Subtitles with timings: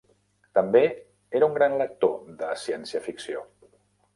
[0.59, 0.81] També
[1.41, 3.45] era un gran lector de ciència ficció.